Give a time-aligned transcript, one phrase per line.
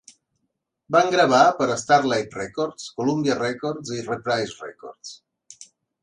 [0.93, 5.13] Van gravar per a Starlite Records, Columbia Records i Reprise Records.